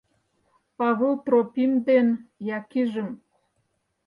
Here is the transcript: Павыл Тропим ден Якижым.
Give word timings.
Павыл 0.77 1.13
Тропим 1.25 1.71
ден 1.87 2.07
Якижым. 2.57 3.09